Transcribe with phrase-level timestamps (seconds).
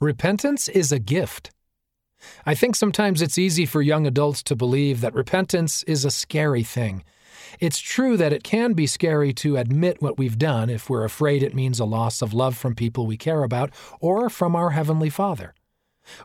[0.00, 1.50] Repentance is a gift.
[2.46, 6.62] I think sometimes it's easy for young adults to believe that repentance is a scary
[6.62, 7.02] thing.
[7.58, 11.42] It's true that it can be scary to admit what we've done if we're afraid
[11.42, 15.10] it means a loss of love from people we care about or from our Heavenly
[15.10, 15.52] Father.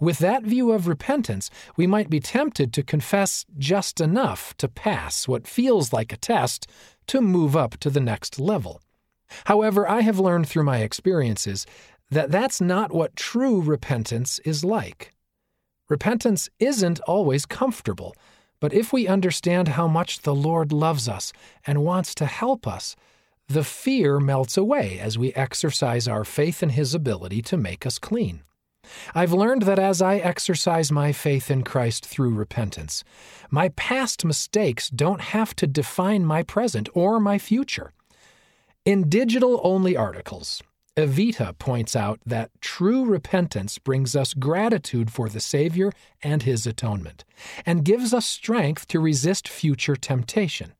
[0.00, 5.28] With that view of repentance, we might be tempted to confess just enough to pass
[5.28, 6.66] what feels like a test
[7.06, 8.82] to move up to the next level.
[9.44, 11.66] However, I have learned through my experiences
[12.10, 15.12] that that's not what true repentance is like.
[15.88, 18.14] Repentance isn't always comfortable,
[18.60, 21.32] but if we understand how much the Lord loves us
[21.66, 22.94] and wants to help us,
[23.48, 27.98] the fear melts away as we exercise our faith in His ability to make us
[27.98, 28.42] clean.
[29.14, 33.02] I've learned that as I exercise my faith in Christ through repentance,
[33.50, 37.92] my past mistakes don't have to define my present or my future.
[38.84, 40.62] In digital only articles,
[40.96, 47.24] Evita points out that true repentance brings us gratitude for the Savior and His atonement,
[47.64, 50.72] and gives us strength to resist future temptation.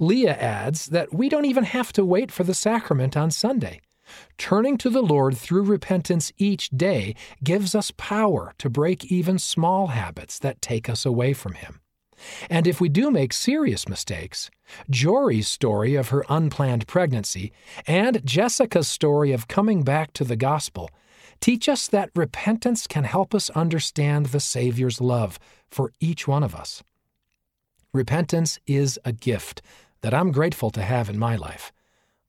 [0.00, 3.80] Leah adds that we don't even have to wait for the sacrament on Sunday.
[4.38, 9.88] Turning to the Lord through repentance each day gives us power to break even small
[9.88, 11.80] habits that take us away from Him.
[12.48, 14.50] And if we do make serious mistakes,
[14.90, 17.52] Jory's story of her unplanned pregnancy
[17.86, 20.90] and Jessica's story of coming back to the gospel
[21.40, 25.38] teach us that repentance can help us understand the Savior's love
[25.70, 26.82] for each one of us.
[27.92, 29.62] Repentance is a gift
[30.00, 31.72] that I'm grateful to have in my life.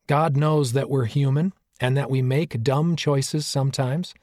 [0.07, 4.13] God knows that we're human and that we make dumb choices sometimes.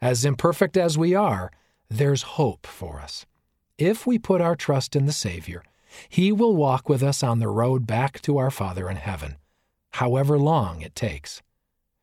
[0.00, 1.50] As imperfect as we are,
[1.88, 3.24] there's hope for us.
[3.78, 5.62] If we put our trust in the Savior,
[6.08, 9.36] He will walk with us on the road back to our Father in heaven,
[9.92, 11.42] however long it takes.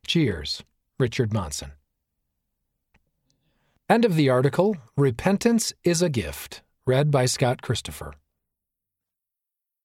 [0.07, 0.63] Cheers,
[0.97, 1.73] Richard Monson.
[3.89, 8.13] End of the article Repentance is a Gift, read by Scott Christopher.